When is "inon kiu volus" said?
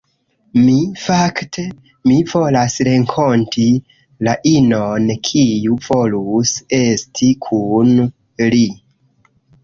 4.51-6.55